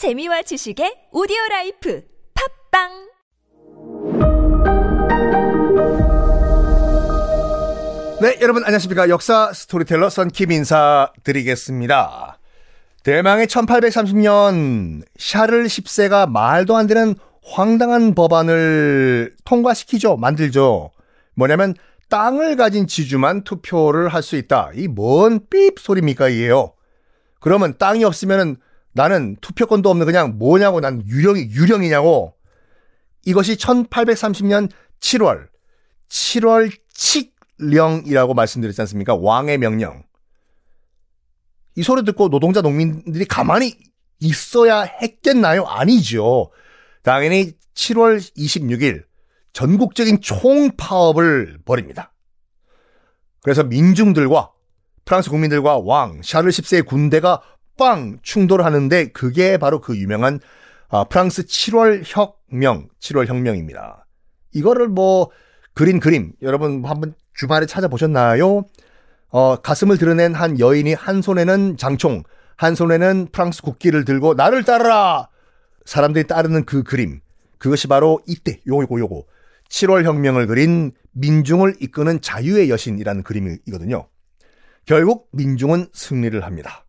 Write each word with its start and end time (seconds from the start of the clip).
재미와 0.00 0.40
지식의 0.40 1.12
오디오 1.12 1.36
라이프 1.50 2.00
팟빵 2.72 2.88
네, 8.22 8.38
여러분 8.40 8.64
안녕하십니까. 8.64 9.10
역사 9.10 9.52
스토리텔러 9.52 10.08
선킴 10.08 10.52
인사드리겠습니다. 10.52 12.38
대망의 13.02 13.46
1830년 13.48 15.02
샤를 15.18 15.66
10세가 15.66 16.30
말도 16.30 16.78
안 16.78 16.86
되는 16.86 17.14
황당한 17.44 18.14
법안을 18.14 19.36
통과시키죠. 19.44 20.16
만들죠. 20.16 20.92
뭐냐면 21.34 21.74
땅을 22.08 22.56
가진 22.56 22.86
지주만 22.86 23.44
투표를 23.44 24.08
할 24.08 24.22
수 24.22 24.36
있다. 24.36 24.70
이 24.74 24.88
뭔 24.88 25.40
삐 25.40 25.72
소리입니까 25.78 26.30
이게요. 26.30 26.72
그러면 27.38 27.74
땅이 27.76 28.02
없으면은 28.04 28.56
나는 28.92 29.36
투표권도 29.40 29.88
없는 29.88 30.06
그냥 30.06 30.38
뭐냐고 30.38 30.80
난 30.80 31.02
유령이 31.06 31.50
유령이냐고. 31.50 32.34
이것이 33.26 33.56
1830년 33.56 34.70
7월 35.00 35.48
7월 36.08 36.72
칙령이라고 36.94 38.34
말씀드렸지 38.34 38.80
않습니까? 38.82 39.14
왕의 39.14 39.58
명령. 39.58 40.02
이 41.76 41.82
소리 41.82 42.04
듣고 42.04 42.28
노동자 42.28 42.60
농민들이 42.62 43.24
가만히 43.24 43.76
있어야 44.18 44.82
했겠나요? 44.82 45.64
아니죠. 45.64 46.50
당연히 47.02 47.52
7월 47.74 48.18
26일 48.36 49.04
전국적인 49.52 50.20
총파업을 50.20 51.60
벌입니다. 51.64 52.12
그래서 53.42 53.62
민중들과 53.64 54.52
프랑스 55.04 55.30
국민들과 55.30 55.78
왕 55.78 56.20
샤를 56.22 56.50
10세의 56.50 56.86
군대가 56.86 57.40
빵 57.80 58.18
충돌하는데 58.22 59.06
그게 59.08 59.56
바로 59.56 59.80
그 59.80 59.96
유명한 59.96 60.38
아, 60.90 61.04
프랑스 61.04 61.44
7월 61.44 62.02
혁명, 62.04 62.88
7월 63.00 63.26
혁명입니다. 63.26 64.06
이거를 64.52 64.88
뭐 64.88 65.30
그린 65.72 65.98
그림 65.98 66.32
여러분 66.42 66.84
한번 66.84 67.14
주말에 67.32 67.64
찾아보셨나요? 67.64 68.64
어, 69.30 69.56
가슴을 69.56 69.96
드러낸 69.96 70.34
한 70.34 70.60
여인이 70.60 70.92
한 70.92 71.22
손에는 71.22 71.78
장총, 71.78 72.24
한 72.56 72.74
손에는 72.74 73.28
프랑스 73.32 73.62
국기를 73.62 74.04
들고 74.04 74.34
나를 74.34 74.64
따르라! 74.64 75.28
사람들이 75.86 76.26
따르는 76.26 76.66
그 76.66 76.82
그림. 76.82 77.20
그것이 77.56 77.88
바로 77.88 78.20
이때 78.26 78.60
요거 78.66 79.00
요거 79.00 79.24
7월 79.70 80.04
혁명을 80.04 80.46
그린 80.46 80.92
민중을 81.12 81.76
이끄는 81.80 82.20
자유의 82.20 82.68
여신이라는 82.68 83.22
그림이거든요. 83.22 84.06
결국 84.84 85.28
민중은 85.32 85.88
승리를 85.94 86.44
합니다. 86.44 86.84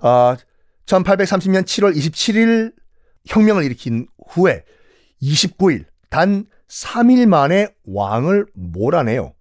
아, 0.00 0.36
1830년 0.86 1.62
7월 1.62 1.94
27일 1.96 2.72
혁명을 3.26 3.64
일으킨 3.64 4.06
후에 4.28 4.64
29일 5.22 5.84
단 6.10 6.46
3일 6.68 7.26
만에 7.26 7.68
왕을 7.84 8.46
몰아내요. 8.54 9.34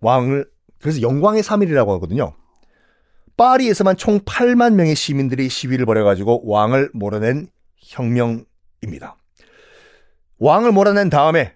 왕을 0.00 0.46
그래서 0.80 1.00
영광의 1.00 1.42
3일이라고 1.42 1.88
하거든요. 1.94 2.34
파리에서만 3.36 3.96
총 3.96 4.20
8만 4.20 4.74
명의 4.74 4.94
시민들이 4.94 5.48
시위를 5.48 5.86
벌여가지고 5.86 6.48
왕을 6.48 6.90
몰아낸 6.92 7.48
혁명입니다. 7.78 9.16
왕을 10.38 10.72
몰아낸 10.72 11.10
다음에 11.10 11.54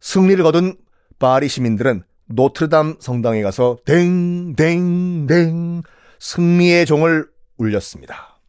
승리를 0.00 0.42
거둔 0.42 0.76
파리 1.18 1.48
시민들은 1.48 2.02
노트르담 2.26 2.96
성당에 2.98 3.42
가서 3.42 3.78
댕댕댕 3.84 5.82
승리의 6.20 6.86
종을 6.86 7.28
울렸습니다. 7.56 8.40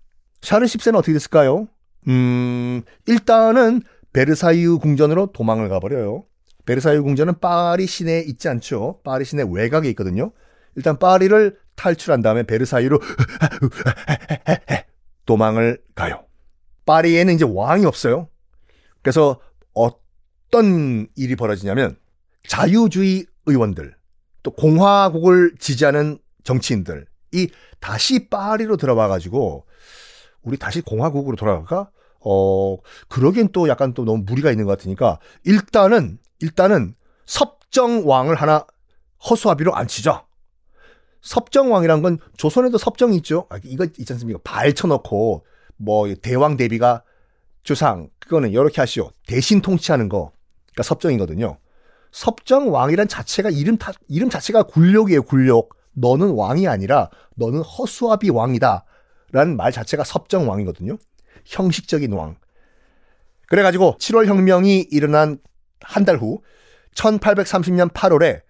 샤를 0.41 0.65
10세는 0.65 0.95
어떻게 0.95 1.13
됐을까요? 1.13 1.67
음, 2.07 2.83
일단은 3.07 3.81
베르사유 4.13 4.79
궁전으로 4.79 5.31
도망을 5.31 5.69
가버려요. 5.69 6.25
베르사유 6.65 7.03
궁전은 7.03 7.39
파리 7.39 7.87
시내에 7.87 8.21
있지 8.21 8.49
않죠. 8.49 8.99
파리 9.03 9.25
시내 9.25 9.43
외곽에 9.49 9.89
있거든요. 9.91 10.31
일단 10.75 10.99
파리를 10.99 11.57
탈출한 11.75 12.21
다음에 12.21 12.43
베르사유로 12.43 12.99
도망을 15.25 15.81
가요. 15.95 16.25
파리에는 16.85 17.33
이제 17.33 17.45
왕이 17.47 17.85
없어요. 17.85 18.27
그래서 19.01 19.39
어떤 19.73 21.07
일이 21.15 21.35
벌어지냐면 21.35 21.97
자유주의 22.47 23.25
의원들 23.45 23.95
또 24.43 24.51
공화국을 24.51 25.55
지지하는 25.59 26.19
정치인들 26.43 27.05
이 27.31 27.49
다시 27.79 28.27
파리로 28.29 28.77
들어와 28.77 29.07
가지고 29.07 29.65
우리 30.41 30.57
다시 30.57 30.81
공화국으로 30.81 31.35
돌아갈까? 31.35 31.89
어, 32.19 32.77
그러기엔 33.07 33.49
또 33.51 33.67
약간 33.67 33.93
또 33.93 34.05
너무 34.05 34.23
무리가 34.25 34.51
있는 34.51 34.65
것 34.65 34.77
같으니까 34.77 35.19
일단은 35.43 36.19
일단은 36.39 36.95
섭정왕을 37.25 38.35
하나 38.35 38.65
허수아비로 39.29 39.75
앉히자. 39.75 40.25
섭정왕이란 41.21 42.01
건 42.01 42.17
조선에도 42.35 42.77
섭정이 42.77 43.15
있죠. 43.17 43.45
아, 43.49 43.59
이거 43.63 43.85
있지 43.85 44.11
않습니까? 44.13 44.39
발 44.43 44.73
쳐놓고 44.73 45.45
뭐 45.77 46.13
대왕 46.15 46.57
대비가 46.57 47.03
주상 47.63 48.09
그거는 48.19 48.51
이렇게 48.51 48.81
하시오. 48.81 49.11
대신 49.27 49.61
통치하는 49.61 50.09
거. 50.09 50.31
그러니까 50.67 50.83
섭정이거든요. 50.83 51.57
섭정왕이란 52.11 53.07
자체가 53.07 53.49
이름 53.49 53.77
타, 53.77 53.91
이름 54.07 54.29
자체가 54.29 54.63
굴욕이에요. 54.63 55.23
굴욕. 55.23 55.75
너는 55.93 56.31
왕이 56.31 56.67
아니라 56.67 57.09
너는 57.35 57.61
허수아비 57.61 58.29
왕이다. 58.29 58.85
라는 59.31 59.55
말 59.57 59.71
자체가 59.71 60.03
섭정 60.03 60.49
왕이거든요. 60.49 60.97
형식적인 61.45 62.11
왕. 62.13 62.37
그래가지고 63.47 63.95
7월 63.99 64.25
혁명이 64.27 64.87
일어난 64.91 65.39
한 65.81 66.05
달 66.05 66.17
후 66.17 66.41
1830년 66.95 67.91
8월에 67.93 68.41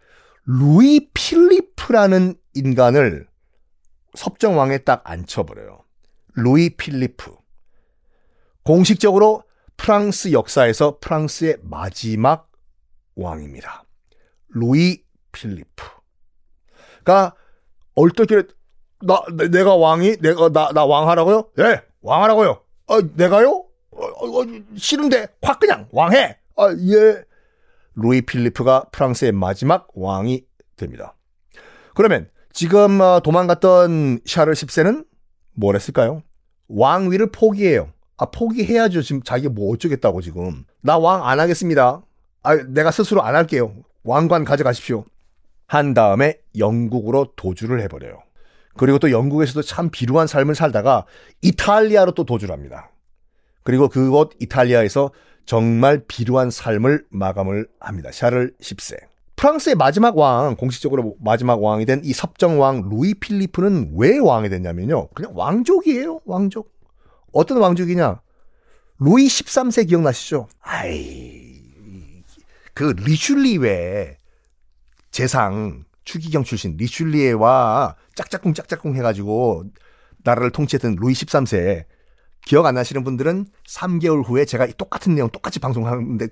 루이 0.46 1.10
필리프라는 1.14 2.36
인간을 2.56 3.28
섭정 4.16 4.58
왕에 4.58 4.80
딱 4.80 5.02
앉혀버려요. 5.10 5.84
루이 6.34 6.72
필리프. 6.72 7.32
공식적으로 8.64 9.44
프랑스 9.78 10.32
역사에서 10.32 10.98
프랑스의 11.00 11.58
마지막 11.62 12.52
왕입니다. 13.16 13.86
루이 14.50 15.04
필리프 15.32 15.86
가 17.04 17.34
얼떨결에 17.96 18.44
나 19.04 19.22
내가 19.50 19.76
왕이 19.76 20.18
내가 20.18 20.50
나 20.50 20.72
나 20.74 20.86
왕하라고요? 20.86 21.50
예, 21.60 21.82
왕하라고요. 22.02 22.62
아, 22.88 23.02
내가요? 23.16 23.66
어, 23.92 24.06
어, 24.06 24.46
싫은데 24.78 25.28
확 25.42 25.60
그냥 25.60 25.88
왕해. 25.92 26.38
아, 26.58 26.70
예. 26.72 27.24
루이 27.96 28.22
필리프가 28.22 28.86
프랑스의 28.92 29.32
마지막 29.34 29.88
왕이 29.96 30.46
됩니다. 30.78 31.16
그러면 31.96 32.30
지금 32.54 33.02
어, 33.02 33.20
도망갔던 33.22 34.22
샤를 34.26 34.54
10세는 34.54 35.06
뭘 35.54 35.76
했을까요? 35.76 36.22
왕위를 36.70 37.32
포기해요. 37.32 37.92
아, 38.18 38.26
포기해야죠. 38.26 39.02
지금 39.02 39.22
자기가 39.24 39.52
뭐 39.54 39.74
어쩌겠다고 39.74 40.22
지금. 40.22 40.64
나 40.82 40.98
왕 40.98 41.28
안 41.28 41.40
하겠습니다. 41.40 42.02
아, 42.44 42.56
내가 42.56 42.92
스스로 42.92 43.24
안 43.24 43.36
할게요. 43.36 43.74
왕관 44.04 44.46
가져가십시오. 44.46 45.06
한 45.72 45.94
다음에 45.94 46.38
영국으로 46.58 47.32
도주를 47.38 47.80
해버려요. 47.84 48.22
그리고 48.76 49.00
또 49.00 49.10
영국에서도 49.10 49.62
참 49.62 49.90
비루한 49.90 50.28
삶을 50.28 50.54
살다가 50.54 51.06
이탈리아로 51.42 52.12
또 52.12 52.26
도주를 52.26 52.54
합니다. 52.54 52.92
그리고 53.64 53.88
그곳 53.88 54.32
이탈리아에서 54.42 55.12
정말 55.46 56.04
비루한 56.10 56.52
삶을 56.52 57.06
마감을 57.10 57.70
합니다. 57.80 58.12
샤를 58.12 58.54
10세. 58.62 58.98
프랑스의 59.38 59.76
마지막 59.76 60.18
왕, 60.18 60.58
공식적으로 60.58 61.16
마지막 61.22 61.64
왕이 61.64 61.86
된 61.86 62.02
이 62.04 62.12
섭정왕 62.12 62.90
루이 62.90 63.14
필리프는 63.14 63.94
왜 63.96 64.18
왕이 64.18 64.50
됐냐면요. 64.50 65.08
그냥 65.14 65.32
왕족이에요, 65.36 66.20
왕족. 66.26 66.70
어떤 67.32 67.60
왕족이냐? 67.60 68.20
루이 69.00 69.26
13세 69.26 69.88
기억나시죠? 69.88 70.50
아이, 70.60 71.62
그 72.74 72.94
리슐리에 72.98 74.18
재상 75.12 75.84
추기경 76.04 76.44
출신 76.44 76.78
리슐리에와 76.78 77.96
짝짝꿍 78.16 78.54
짝짝꿍 78.54 78.96
해가지고 78.96 79.66
나라를 80.24 80.52
통치했던 80.52 80.96
루이 81.00 81.14
13세. 81.14 81.86
기억 82.46 82.66
안 82.66 82.76
나시는 82.76 83.04
분들은 83.04 83.46
3개월 83.68 84.28
후에 84.28 84.46
제가 84.46 84.66
똑같은 84.78 85.14
내용 85.14 85.30
똑같이 85.30 85.60
방송하는데 85.60 86.28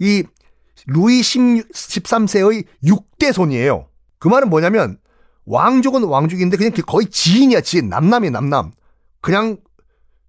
이 0.00 0.24
루이 0.86 1.20
13세의 1.20 2.66
6대 2.84 3.32
손이에요. 3.32 3.88
그 4.18 4.28
말은 4.28 4.50
뭐냐면 4.50 4.98
왕족은 5.46 6.04
왕족인데 6.04 6.56
그냥 6.56 6.72
거의 6.86 7.06
지인이야 7.06 7.62
지인. 7.62 7.88
남남이 7.88 8.30
남남. 8.30 8.72
그냥 9.20 9.58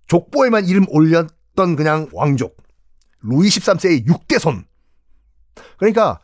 족보에만 0.08 0.66
이름 0.66 0.86
올렸던 0.90 1.76
그냥 1.76 2.10
왕족. 2.14 2.58
루이 3.22 3.48
13세의 3.48 4.08
6대 4.08 4.40
손. 4.40 4.66
그러니까 5.78 6.20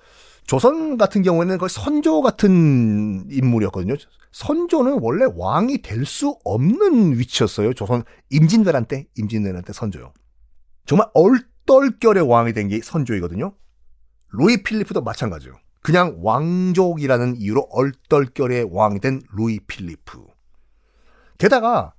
조선 0.47 0.97
같은 0.97 1.21
경우에는 1.21 1.57
거의 1.57 1.69
선조 1.69 2.21
같은 2.21 3.27
인물이었거든요. 3.29 3.95
선조는 4.31 4.99
원래 5.01 5.25
왕이 5.35 5.81
될 5.81 6.05
수 6.05 6.37
없는 6.45 7.17
위치였어요. 7.19 7.73
조선 7.73 8.03
임진왜란 8.29 8.85
때, 8.85 9.07
임진왜란 9.17 9.63
때 9.63 9.73
선조요. 9.73 10.13
정말 10.85 11.09
얼떨결에 11.13 12.21
왕이 12.21 12.53
된 12.53 12.69
게 12.69 12.79
선조이거든요. 12.81 13.53
루이 14.29 14.63
필리프도 14.63 15.01
마찬가지요. 15.01 15.53
그냥 15.81 16.17
왕족이라는 16.21 17.35
이유로 17.37 17.67
얼떨결에 17.71 18.65
왕이 18.69 18.99
된 19.01 19.21
루이 19.35 19.59
필리프. 19.67 20.25
게다가 21.37 21.93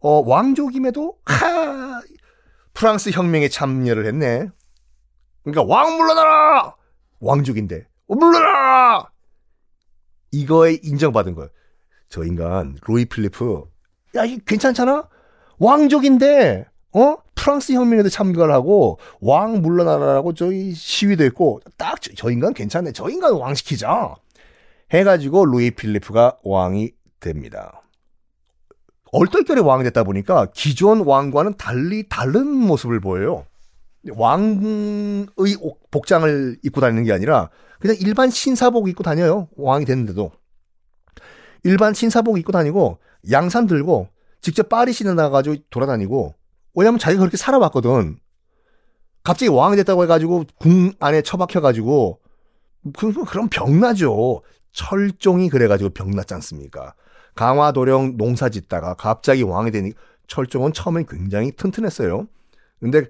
어, 0.00 0.22
왕족임에도 0.26 1.18
하 1.26 2.00
프랑스 2.72 3.10
혁명에 3.10 3.48
참여를 3.48 4.06
했네. 4.06 4.48
그러니까 5.42 5.62
왕 5.74 5.96
물러나라! 5.96 6.74
왕족인데 7.20 7.86
어, 8.08 8.14
물러나라! 8.14 9.10
이거에 10.30 10.78
인정받은 10.82 11.34
거예요. 11.34 11.48
저 12.08 12.24
인간 12.24 12.76
루이 12.86 13.04
필리프 13.06 13.64
야, 14.16 14.24
이 14.24 14.38
괜찮잖아? 14.44 15.08
왕족인데 15.58 16.66
어? 16.92 17.16
프랑스 17.34 17.72
혁명에도 17.72 18.08
참가를 18.08 18.52
하고 18.54 18.98
왕 19.20 19.60
물러나라라고 19.60 20.34
저희 20.34 20.72
시위도 20.72 21.24
했고 21.24 21.60
딱 21.76 21.96
저 22.16 22.30
인간 22.30 22.54
괜찮네. 22.54 22.92
저 22.92 23.08
인간 23.10 23.34
왕 23.34 23.54
시키자. 23.54 24.14
해가지고 24.92 25.46
루이 25.46 25.72
필리프가 25.72 26.38
왕이 26.44 26.92
됩니다. 27.20 27.82
얼떨결에 29.12 29.60
왕이 29.60 29.84
됐다 29.84 30.04
보니까 30.04 30.46
기존 30.54 31.00
왕과는 31.00 31.56
달리 31.56 32.08
다른 32.08 32.46
모습을 32.46 33.00
보여요. 33.00 33.46
왕의 34.14 35.26
복장을 35.90 36.58
입고 36.62 36.80
다니는 36.80 37.04
게 37.04 37.12
아니라 37.12 37.50
그냥 37.80 37.96
일반 38.00 38.30
신사복 38.30 38.88
입고 38.88 39.02
다녀요. 39.02 39.48
왕이 39.56 39.84
됐는데도. 39.84 40.32
일반 41.64 41.94
신사복 41.94 42.38
입고 42.38 42.52
다니고 42.52 42.98
양산 43.30 43.66
들고 43.66 44.08
직접 44.40 44.68
파리시에 44.68 45.12
나가가지고 45.12 45.56
돌아다니고 45.70 46.34
왜냐면 46.74 46.98
자기가 46.98 47.20
그렇게 47.20 47.36
살아왔거든. 47.36 48.18
갑자기 49.24 49.48
왕이 49.50 49.76
됐다고 49.76 50.04
해가지고 50.04 50.44
궁 50.58 50.92
안에 51.00 51.22
처박혀가지고 51.22 52.20
그, 52.96 53.24
그럼 53.24 53.48
병나죠. 53.48 54.42
철종이 54.72 55.48
그래가지고 55.48 55.90
병났지 55.90 56.34
않습니까? 56.34 56.94
강화도령 57.34 58.16
농사 58.16 58.48
짓다가 58.48 58.94
갑자기 58.94 59.42
왕이 59.42 59.70
되니 59.70 59.92
철종은 60.28 60.72
처음엔 60.72 61.06
굉장히 61.06 61.50
튼튼했어요. 61.52 62.28
근데 62.80 63.06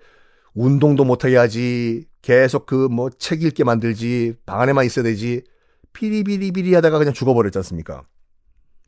운동도 0.57 1.05
못하게 1.05 1.37
하지 1.37 2.07
계속 2.23 2.67
그 2.67 2.89
뭐 2.91 3.11
책 3.19 3.43
읽게 3.43 3.65
만들지 3.65 4.35
방 4.47 4.61
안에만 4.61 4.85
있어야 4.87 5.03
되지 5.05 5.45
피리비리비리 5.93 6.75
하다가 6.75 6.99
그냥 6.99 7.15
죽어버렸지 7.15 7.59
않습니까? 7.59 8.05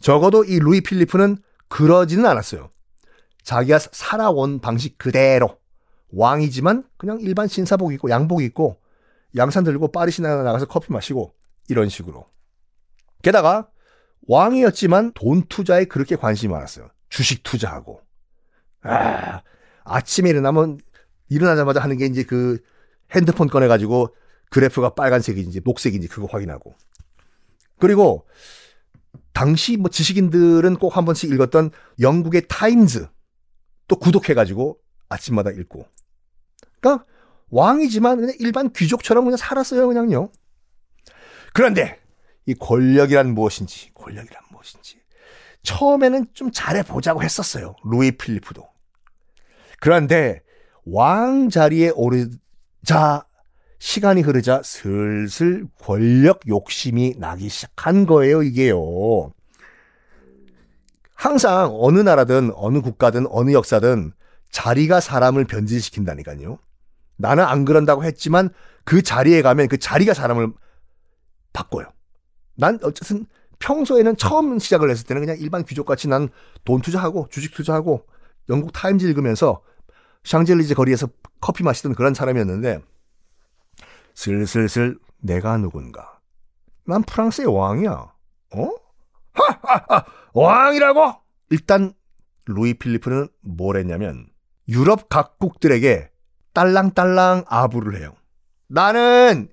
적어도 0.00 0.44
이 0.44 0.58
루이 0.58 0.80
필리프는 0.80 1.38
그러지는 1.68 2.26
않았어요. 2.26 2.70
자기가 3.42 3.78
살아온 3.78 4.60
방식 4.60 4.98
그대로 4.98 5.58
왕이지만 6.10 6.84
그냥 6.96 7.18
일반 7.20 7.48
신사복 7.48 7.92
입고 7.92 8.10
양복 8.10 8.42
입고 8.42 8.78
양산 9.36 9.64
들고 9.64 9.92
파리시나 9.92 10.42
나가서 10.42 10.66
커피 10.66 10.92
마시고 10.92 11.34
이런 11.68 11.88
식으로. 11.88 12.26
게다가 13.22 13.68
왕이었지만 14.26 15.12
돈 15.14 15.42
투자에 15.48 15.84
그렇게 15.84 16.16
관심이 16.16 16.52
많았어요. 16.52 16.88
주식 17.08 17.42
투자하고. 17.42 18.00
아, 18.82 19.42
아침에 19.84 20.30
일어나면 20.30 20.78
일어나자마자 21.28 21.80
하는 21.80 21.96
게 21.96 22.06
이제 22.06 22.22
그 22.22 22.58
핸드폰 23.14 23.48
꺼내가지고 23.48 24.14
그래프가 24.50 24.94
빨간색인지 24.94 25.62
녹색인지 25.64 26.08
그거 26.08 26.26
확인하고. 26.30 26.74
그리고 27.78 28.26
당시 29.32 29.76
뭐 29.76 29.90
지식인들은 29.90 30.76
꼭 30.76 30.96
한 30.96 31.04
번씩 31.04 31.30
읽었던 31.30 31.70
영국의 32.00 32.46
타임즈 32.48 33.06
또 33.86 33.96
구독해가지고 33.96 34.78
아침마다 35.08 35.50
읽고. 35.50 35.86
그러니까 36.80 37.04
왕이지만 37.50 38.18
그냥 38.18 38.36
일반 38.40 38.72
귀족처럼 38.72 39.24
그냥 39.24 39.36
살았어요, 39.36 39.88
그냥요. 39.88 40.30
그런데 41.54 41.98
이 42.46 42.54
권력이란 42.54 43.34
무엇인지, 43.34 43.92
권력이란 43.94 44.42
무엇인지. 44.50 45.00
처음에는 45.62 46.26
좀 46.34 46.50
잘해보자고 46.52 47.22
했었어요. 47.22 47.74
루이 47.84 48.12
필리프도. 48.12 48.66
그런데 49.80 50.42
왕 50.90 51.50
자리에 51.50 51.90
오르자 51.94 53.26
시간이 53.78 54.22
흐르자 54.22 54.62
슬슬 54.64 55.66
권력 55.80 56.40
욕심이 56.48 57.14
나기 57.18 57.48
시작한 57.48 58.06
거예요, 58.06 58.42
이게요. 58.42 59.30
항상 61.14 61.70
어느 61.72 61.98
나라든 62.00 62.52
어느 62.54 62.80
국가든 62.80 63.26
어느 63.30 63.52
역사든 63.52 64.12
자리가 64.50 65.00
사람을 65.00 65.44
변질시킨다니까요. 65.44 66.58
나는 67.16 67.44
안 67.44 67.64
그런다고 67.64 68.04
했지만 68.04 68.50
그 68.84 69.02
자리에 69.02 69.42
가면 69.42 69.68
그 69.68 69.78
자리가 69.78 70.14
사람을 70.14 70.52
바꿔요. 71.52 71.86
난 72.56 72.78
어쨌든 72.82 73.26
평소에는 73.58 74.16
처음 74.16 74.58
시작을 74.58 74.90
했을 74.90 75.06
때는 75.06 75.22
그냥 75.22 75.36
일반 75.38 75.64
귀족같이 75.64 76.08
난 76.08 76.28
돈 76.64 76.80
투자하고 76.80 77.28
주식 77.30 77.54
투자하고 77.54 78.06
영국 78.48 78.72
타임즈 78.72 79.04
읽으면서 79.06 79.62
샹젤리제 80.24 80.74
거리에서 80.74 81.08
커피 81.40 81.62
마시던 81.64 81.94
그런 81.94 82.14
사람이었는데 82.14 82.80
슬슬슬 84.14 84.98
내가 85.18 85.56
누군가. 85.58 86.18
난 86.84 87.02
프랑스의 87.02 87.46
왕이야. 87.46 87.90
어? 88.54 88.70
하하하! 89.32 90.04
왕이라고? 90.34 91.14
일단 91.50 91.92
루이 92.46 92.74
필리프는 92.74 93.28
뭘 93.40 93.76
했냐면 93.76 94.26
유럽 94.68 95.08
각국들에게 95.08 96.10
딸랑딸랑 96.52 97.44
아부를 97.46 98.00
해요. 98.00 98.14
나는 98.68 99.48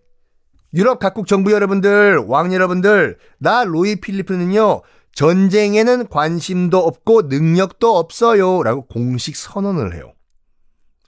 유럽 0.73 0.99
각국 0.99 1.27
정부 1.27 1.51
여러분들, 1.53 2.17
왕 2.27 2.53
여러분들, 2.53 3.17
나 3.37 3.63
루이 3.63 4.01
필리프는요, 4.01 4.81
전쟁에는 5.13 6.07
관심도 6.09 6.79
없고 6.79 7.23
능력도 7.23 7.95
없어요. 7.97 8.61
라고 8.63 8.85
공식 8.85 9.37
선언을 9.37 9.93
해요. 9.93 10.14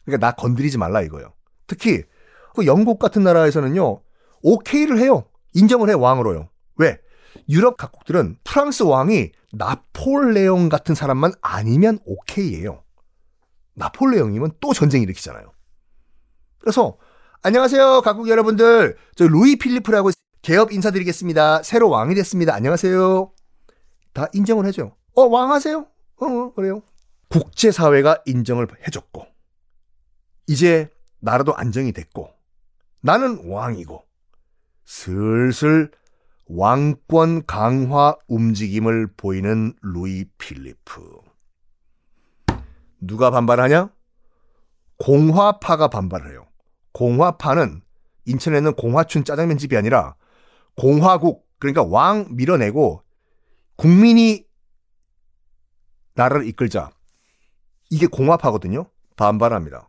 그러니까 0.08 0.26
나 0.26 0.32
건드리지 0.32 0.78
말라 0.78 1.02
이거요. 1.02 1.34
특히 1.68 2.04
그 2.56 2.66
영국 2.66 2.98
같은 2.98 3.24
나라에서는요, 3.24 4.02
오케이를 4.42 5.00
해요. 5.00 5.26
인정을 5.54 5.90
해, 5.90 5.94
왕으로요. 5.94 6.50
왜? 6.78 6.98
유럽 7.50 7.76
각국들은 7.76 8.38
프랑스 8.44 8.84
왕이 8.84 9.32
나폴레옹 9.52 10.70
같은 10.70 10.96
사람만 10.96 11.34
아니면 11.42 12.00
오케이예요. 12.06 12.84
나폴레옹이면 13.76 14.54
또 14.62 14.74
전쟁 14.74 15.02
일으키잖아요. 15.02 15.52
그래서 16.58 16.98
안녕하세요, 17.44 18.02
각국 18.02 18.30
여러분들. 18.30 18.98
저 19.16 19.28
루이 19.28 19.58
필리프라고 19.58 20.12
개업 20.42 20.72
인사드리겠습니다. 20.72 21.64
새로 21.64 21.90
왕이 21.90 22.16
됐습니다. 22.16 22.54
안녕하세요. 22.56 23.32
다 24.14 24.28
인정을 24.34 24.66
해줘요. 24.66 24.96
어, 25.16 25.24
왕 25.24 25.52
하세요? 25.52 25.86
어, 26.22 26.26
어, 26.26 26.54
그래요. 26.54 26.82
국제사회가 27.30 28.24
인정을 28.26 28.68
해줬고, 28.88 29.26
이제 30.48 30.90
나라도 31.20 31.56
안정이 31.56 31.92
됐고, 31.92 32.30
나는 33.02 33.48
왕이고, 33.50 34.06
슬슬 34.86 35.92
왕권 36.48 37.46
강화 37.46 38.16
움직임을 38.28 39.08
보이는 39.18 39.74
루이 39.82 40.26
필리프. 40.38 41.20
누가 43.02 43.30
반발하냐? 43.30 43.92
공화파가 44.98 45.90
반발을 45.90 46.32
해요. 46.32 46.48
공화파는 46.94 47.82
인천에 48.26 48.58
있는 48.58 48.74
공화춘 48.74 49.24
짜장면 49.24 49.58
집이 49.58 49.78
아니라 49.78 50.16
공화국, 50.76 51.46
그러니까 51.60 51.84
왕 51.84 52.28
밀어내고 52.32 53.04
국민이 53.76 54.48
나라를 56.16 56.48
이끌자. 56.48 56.92
이게 57.90 58.08
공화파거든요. 58.08 58.90
반발합니다. 59.16 59.88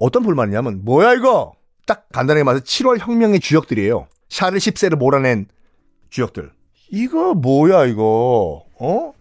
어떤 0.00 0.22
불만이냐면 0.24 0.80
뭐야 0.84 1.12
이거? 1.14 1.52
딱 1.86 2.08
간단하게 2.12 2.42
말해서 2.44 2.64
7월 2.64 2.98
혁명의 2.98 3.38
주역들이에요. 3.40 4.06
샤를 4.28 4.58
10세를 4.58 4.96
몰아낸 4.96 5.46
주역들. 6.08 6.50
이거 6.90 7.34
뭐야 7.34 7.84
이거? 7.86 8.64
어? 8.80 9.12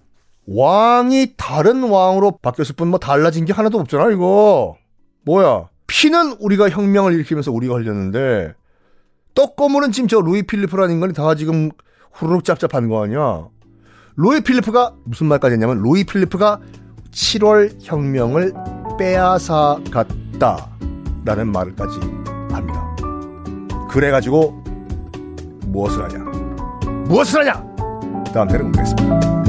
왕이 0.48 1.34
다른 1.38 1.84
왕으로 1.84 2.40
바뀌었을 2.42 2.76
뿐 2.76 2.88
뭐 2.88 2.98
달라진 3.00 3.46
게 3.46 3.54
하나도 3.54 3.78
없잖아 3.80 4.10
이거. 4.12 4.78
뭐야? 5.26 5.68
피는 5.88 6.38
우리가 6.40 6.70
혁명을 6.70 7.14
일으키면서 7.14 7.52
우리가 7.52 7.76
흘렸는데 7.76 8.54
떡고물은 9.36 9.92
지금 9.92 10.08
저 10.08 10.22
루이 10.22 10.44
필리프라는 10.44 10.94
인간이 10.94 11.14
다 11.14 11.36
지금 11.36 11.70
후루룩 12.14 12.44
짭짭한 12.46 12.88
거 12.90 13.04
아니야? 13.04 13.48
루이 14.16 14.42
필리프가 14.42 14.96
무슨 15.06 15.28
말까지 15.28 15.54
했냐면 15.54 15.82
루이 15.82 16.04
필리프가 16.04 16.60
7월 17.12 17.76
혁명을 17.82 18.54
빼앗아 18.98 19.80
갔다 19.92 20.16
라는 21.26 21.52
말을까지 21.52 22.00
합니다. 22.52 22.96
그래가지고 23.90 24.64
무엇을 25.66 26.04
하냐? 26.06 26.24
무엇을 27.08 27.42
하냐? 27.42 27.54
다음 28.34 28.48
편에 28.48 28.64
공개하겠습니다. 28.64 29.49